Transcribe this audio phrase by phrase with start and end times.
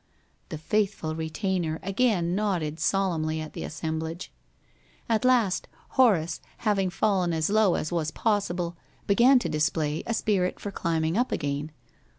[0.49, 4.31] The faithful retainer again nodded solemnly at the assemblage.
[5.07, 8.75] At last Horace, having fallen as low as was possible,
[9.05, 11.69] began to display a spirit for climbing up again.